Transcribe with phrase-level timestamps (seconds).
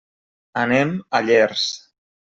[0.61, 1.71] Anem a Llers.